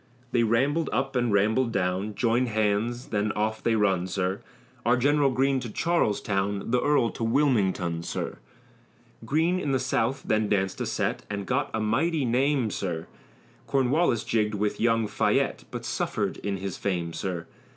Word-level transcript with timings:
They 0.31 0.41
rambled 0.41 0.89
up 0.91 1.15
and 1.15 1.31
rambled 1.31 1.71
down, 1.71 2.15
Joined 2.15 2.47
hands, 2.47 3.09
then 3.09 3.31
off 3.33 3.61
they 3.61 3.75
run, 3.75 4.07
sir. 4.07 4.41
Our 4.83 4.97
General 4.97 5.29
Greene 5.29 5.59
to 5.59 5.69
Charlestown, 5.69 6.71
The 6.71 6.81
earl 6.81 7.11
to 7.11 7.23
Wilmington, 7.23 8.01
sir. 8.01 8.39
Greene 9.25 9.59
in 9.59 9.73
the 9.73 9.79
South 9.79 10.23
then 10.25 10.49
danced 10.49 10.81
a 10.81 10.87
set, 10.87 11.21
And 11.29 11.45
got 11.45 11.69
a 11.71 11.79
mighty 11.79 12.25
name, 12.25 12.71
sir, 12.71 13.05
Cornwallis 13.67 14.23
jigged 14.23 14.55
with 14.55 14.81
young 14.81 15.05
Fayette, 15.07 15.65
But 15.69 15.85
suffered 15.85 16.37
in 16.37 16.57
his 16.57 16.77
fame, 16.77 17.13
sir. 17.13 17.45